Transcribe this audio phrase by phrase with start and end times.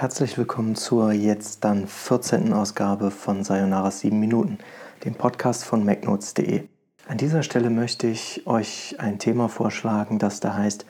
[0.00, 2.54] Herzlich willkommen zur jetzt dann 14.
[2.54, 4.56] Ausgabe von Sayonara 7 Minuten,
[5.04, 6.62] dem Podcast von macnotes.de.
[7.06, 10.86] An dieser Stelle möchte ich euch ein Thema vorschlagen, das da heißt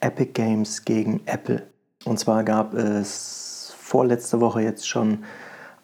[0.00, 1.66] Epic Games gegen Apple.
[2.04, 5.24] Und zwar gab es vorletzte Woche jetzt schon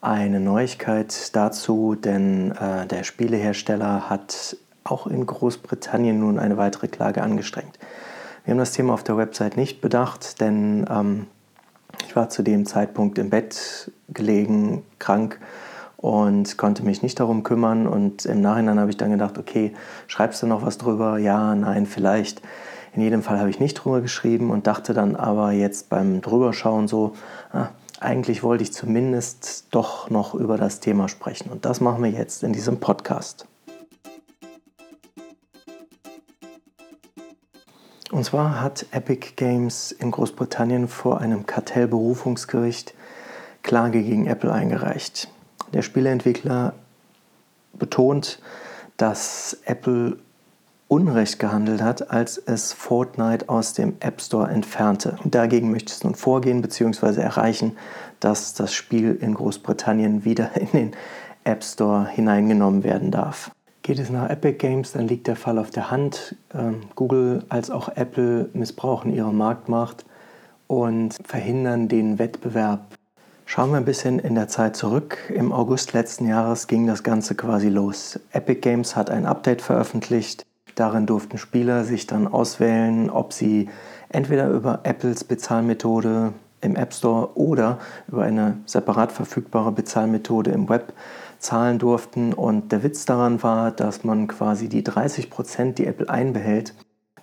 [0.03, 7.23] eine Neuigkeit dazu, denn äh, der Spielehersteller hat auch in Großbritannien nun eine weitere Klage
[7.23, 7.79] angestrengt.
[8.45, 11.29] Wir haben das Thema auf der Website nicht bedacht, denn ähm,
[12.09, 15.39] ich war zu dem Zeitpunkt im Bett gelegen, krank
[15.99, 17.87] und konnte mich nicht darum kümmern.
[17.87, 19.75] Und im Nachhinein habe ich dann gedacht, okay,
[20.07, 21.19] schreibst du noch was drüber?
[21.19, 22.41] Ja, nein, vielleicht.
[22.95, 26.89] In jedem Fall habe ich nicht drüber geschrieben und dachte dann aber jetzt beim Drüberschauen
[26.89, 27.13] so,
[27.53, 27.69] ah,
[28.01, 31.51] eigentlich wollte ich zumindest doch noch über das Thema sprechen.
[31.51, 33.47] Und das machen wir jetzt in diesem Podcast.
[38.11, 42.95] Und zwar hat Epic Games in Großbritannien vor einem Kartellberufungsgericht
[43.63, 45.29] Klage gegen Apple eingereicht.
[45.75, 46.73] Der Spieleentwickler
[47.75, 48.41] betont,
[48.97, 50.17] dass Apple
[50.89, 55.19] Unrecht gehandelt hat, als es Fortnite aus dem App Store entfernte.
[55.25, 57.21] Dagegen möchte es nun vorgehen bzw.
[57.21, 57.77] erreichen,
[58.21, 60.97] dass das Spiel in Großbritannien wieder in den
[61.45, 63.51] App Store hineingenommen werden darf.
[63.89, 66.37] Geht es nach Epic Games, dann liegt der Fall auf der Hand.
[66.53, 70.05] Ähm, Google als auch Apple missbrauchen ihre Marktmacht
[70.67, 72.83] und verhindern den Wettbewerb.
[73.47, 75.17] Schauen wir ein bisschen in der Zeit zurück.
[75.35, 78.21] Im August letzten Jahres ging das Ganze quasi los.
[78.31, 80.45] Epic Games hat ein Update veröffentlicht.
[80.75, 83.71] Darin durften Spieler sich dann auswählen, ob sie
[84.11, 90.93] entweder über Apples Bezahlmethode im App Store oder über eine separat verfügbare Bezahlmethode im Web
[91.39, 92.33] zahlen durften.
[92.33, 96.75] Und der Witz daran war, dass man quasi die 30 Prozent, die Apple einbehält,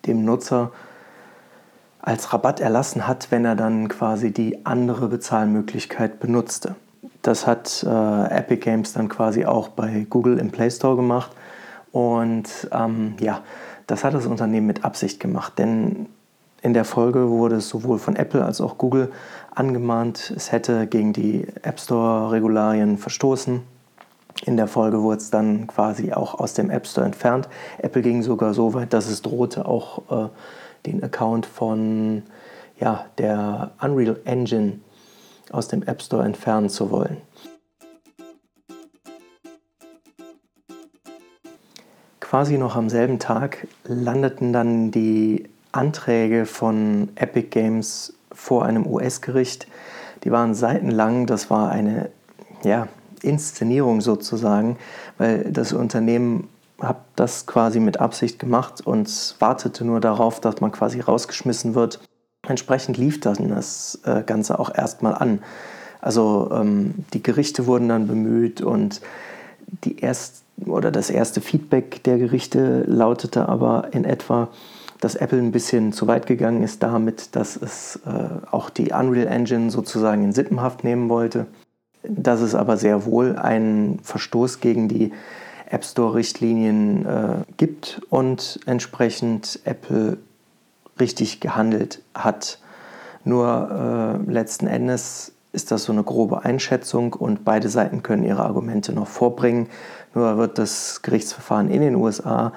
[0.05, 0.71] dem Nutzer
[1.99, 6.75] als Rabatt erlassen hat, wenn er dann quasi die andere Bezahlmöglichkeit benutzte.
[7.23, 11.31] Das hat äh, Epic Games dann quasi auch bei Google im Play Store gemacht.
[11.91, 13.41] Und ähm, ja,
[13.87, 16.07] das hat das Unternehmen mit Absicht gemacht, denn
[16.61, 19.11] in der Folge wurde es sowohl von Apple als auch Google
[19.53, 23.61] angemahnt, es hätte gegen die App Store-Regularien verstoßen.
[24.43, 27.47] In der Folge wurde es dann quasi auch aus dem App Store entfernt.
[27.77, 30.29] Apple ging sogar so weit, dass es drohte, auch äh,
[30.85, 32.23] den Account von
[32.79, 34.79] ja, der Unreal Engine
[35.51, 37.17] aus dem App Store entfernen zu wollen.
[42.19, 49.67] Quasi noch am selben Tag landeten dann die Anträge von Epic Games vor einem US-Gericht.
[50.23, 51.27] Die waren seitenlang.
[51.27, 52.09] Das war eine
[52.63, 52.87] ja,
[53.23, 54.77] Inszenierung sozusagen,
[55.17, 56.49] weil das Unternehmen
[56.81, 61.99] hat das quasi mit Absicht gemacht und wartete nur darauf, dass man quasi rausgeschmissen wird.
[62.47, 65.39] Entsprechend lief dann das äh, Ganze auch erstmal an.
[66.01, 69.01] Also ähm, die Gerichte wurden dann bemüht und
[69.83, 74.49] die erst, oder das erste Feedback der Gerichte lautete aber in etwa,
[74.99, 79.27] dass Apple ein bisschen zu weit gegangen ist damit, dass es äh, auch die Unreal
[79.27, 81.47] Engine sozusagen in Sippenhaft nehmen wollte
[82.09, 85.11] dass es aber sehr wohl einen Verstoß gegen die
[85.69, 90.17] App Store-Richtlinien äh, gibt und entsprechend Apple
[90.99, 92.59] richtig gehandelt hat.
[93.23, 98.43] Nur äh, letzten Endes ist das so eine grobe Einschätzung und beide Seiten können ihre
[98.43, 99.67] Argumente noch vorbringen.
[100.13, 102.53] Nur wird das Gerichtsverfahren in den USA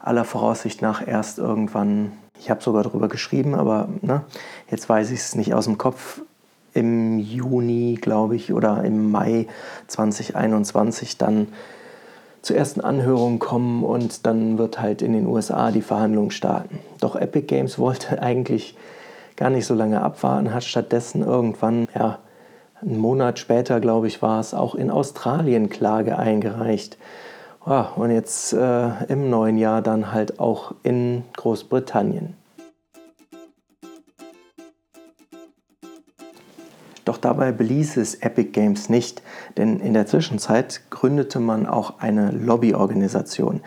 [0.00, 4.22] aller Voraussicht nach erst irgendwann, ich habe sogar darüber geschrieben, aber ne,
[4.70, 6.22] jetzt weiß ich es nicht aus dem Kopf,
[6.76, 9.46] im Juni, glaube ich, oder im Mai
[9.88, 11.48] 2021 dann
[12.42, 16.78] zur ersten Anhörung kommen und dann wird halt in den USA die Verhandlungen starten.
[17.00, 18.76] Doch Epic Games wollte eigentlich
[19.36, 22.18] gar nicht so lange abwarten, hat stattdessen irgendwann, ja,
[22.82, 26.98] einen Monat später, glaube ich, war es, auch in Australien Klage eingereicht.
[27.66, 32.34] Ja, und jetzt äh, im neuen Jahr dann halt auch in Großbritannien.
[37.16, 39.22] Doch dabei beließ es Epic Games nicht,
[39.56, 43.62] denn in der Zwischenzeit gründete man auch eine Lobbyorganisation.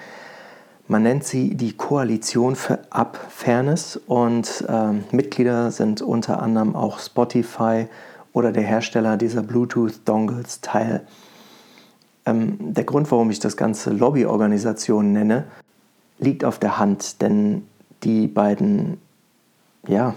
[0.88, 7.00] Man nennt sie die Koalition für Up Fairness und äh, Mitglieder sind unter anderem auch
[7.00, 7.88] Spotify
[8.34, 11.08] oder der Hersteller dieser Bluetooth-Dongles Teil.
[12.28, 15.46] Ähm, der Grund, warum ich das Ganze Lobbyorganisation nenne,
[16.20, 17.64] liegt auf der Hand, denn
[18.04, 19.02] die beiden
[19.88, 20.14] ja,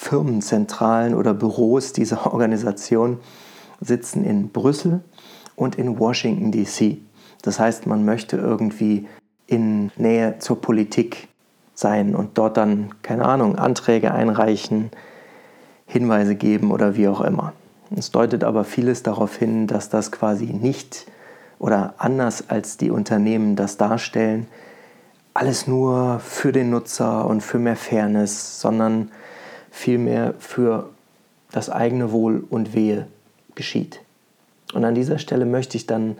[0.00, 3.18] Firmenzentralen oder Büros dieser Organisation
[3.82, 5.00] sitzen in Brüssel
[5.56, 6.96] und in Washington, DC.
[7.42, 9.06] Das heißt, man möchte irgendwie
[9.46, 11.28] in Nähe zur Politik
[11.74, 14.90] sein und dort dann, keine Ahnung, Anträge einreichen,
[15.84, 17.52] Hinweise geben oder wie auch immer.
[17.94, 21.06] Es deutet aber vieles darauf hin, dass das quasi nicht
[21.58, 24.46] oder anders als die Unternehmen das darstellen,
[25.34, 29.10] alles nur für den Nutzer und für mehr Fairness, sondern
[29.70, 30.90] vielmehr für
[31.52, 33.06] das eigene Wohl und Wehe
[33.54, 34.00] geschieht.
[34.72, 36.16] Und an dieser Stelle möchte ich dann,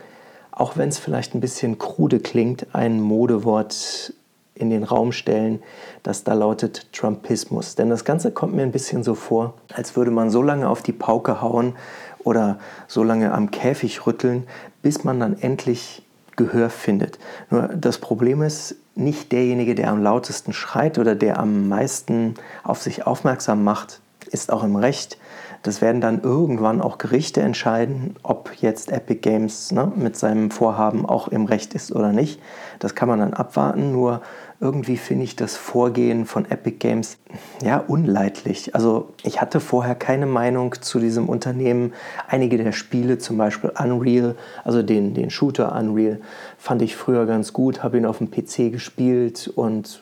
[0.50, 4.12] auch wenn es vielleicht ein bisschen krude klingt, ein Modewort
[4.55, 5.62] in den Raum stellen,
[6.02, 7.76] das da lautet Trumpismus.
[7.76, 10.82] Denn das Ganze kommt mir ein bisschen so vor, als würde man so lange auf
[10.82, 11.75] die Pauke hauen
[12.19, 14.46] oder so lange am Käfig rütteln,
[14.82, 16.03] bis man dann endlich
[16.37, 17.19] Gehör findet.
[17.50, 22.34] Nur das Problem ist, nicht derjenige, der am lautesten schreit oder der am meisten
[22.64, 24.00] auf sich aufmerksam macht,
[24.31, 25.19] ist auch im Recht.
[25.62, 31.04] Das werden dann irgendwann auch Gerichte entscheiden, ob jetzt Epic Games ne, mit seinem Vorhaben
[31.04, 32.40] auch im Recht ist oder nicht.
[32.78, 33.92] Das kann man dann abwarten.
[33.92, 34.22] Nur
[34.62, 37.16] irgendwie finde ich das Vorgehen von Epic Games
[37.64, 38.74] ja unleidlich.
[38.74, 41.94] Also ich hatte vorher keine Meinung zu diesem Unternehmen.
[42.28, 46.20] Einige der Spiele, zum Beispiel Unreal, also den, den Shooter Unreal,
[46.58, 50.00] fand ich früher ganz gut, habe ihn auf dem PC gespielt und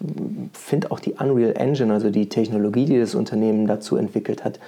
[0.53, 4.59] finde auch die Unreal Engine, also die Technologie, die das Unternehmen dazu entwickelt hat,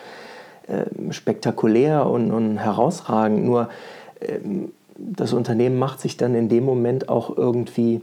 [0.69, 3.44] äh, spektakulär und, und, herausragend.
[3.44, 3.69] Nur
[4.20, 4.38] äh,
[4.96, 8.02] das Unternehmen macht sich dann in dem Moment auch irgendwie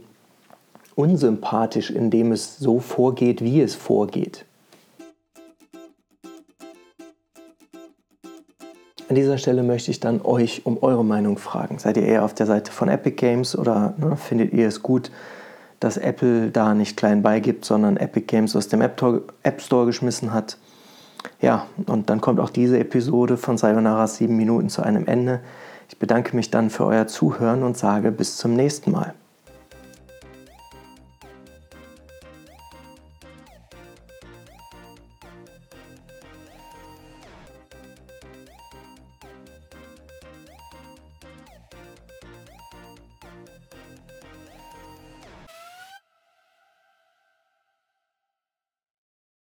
[0.98, 4.44] unsympathisch, indem es so vorgeht, wie es vorgeht.
[9.08, 11.78] An dieser Stelle möchte ich dann euch um eure Meinung fragen.
[11.78, 15.10] Seid ihr eher auf der Seite von Epic Games oder ne, findet ihr es gut,
[15.80, 20.58] dass Apple da nicht klein beigibt, sondern Epic Games aus dem App Store geschmissen hat?
[21.40, 25.40] Ja, und dann kommt auch diese Episode von Sayonara 7 Minuten zu einem Ende.
[25.88, 29.14] Ich bedanke mich dann für euer Zuhören und sage bis zum nächsten Mal.